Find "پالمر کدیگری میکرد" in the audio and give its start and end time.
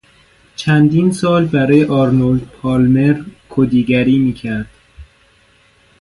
2.41-4.67